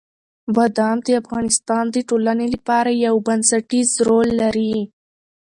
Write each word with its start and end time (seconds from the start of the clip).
بادام 0.55 0.97
د 1.05 1.07
افغانستان 1.21 1.83
د 1.91 1.97
ټولنې 2.09 2.47
لپاره 2.55 2.89
یو 3.05 3.15
بنسټيز 3.27 3.89
رول 4.07 4.29
لري. 4.41 4.75